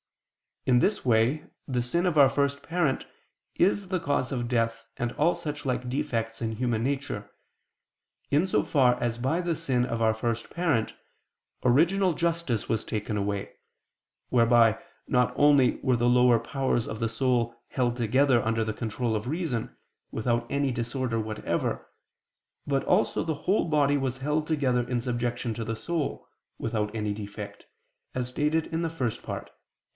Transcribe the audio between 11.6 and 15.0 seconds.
original justice was taken away, whereby